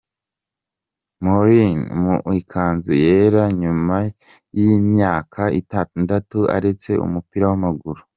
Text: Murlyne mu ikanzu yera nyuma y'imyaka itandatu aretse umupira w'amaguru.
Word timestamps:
Murlyne 1.23 1.85
mu 2.03 2.15
ikanzu 2.39 2.93
yera 3.03 3.43
nyuma 3.61 3.95
y'imyaka 4.57 5.41
itandatu 5.61 6.37
aretse 6.55 6.91
umupira 7.07 7.45
w'amaguru. 7.49 8.01